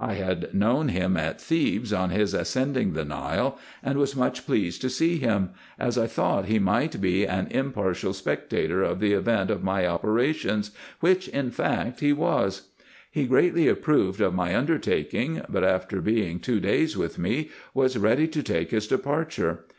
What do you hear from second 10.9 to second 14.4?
which in fact he was. He greatly approved of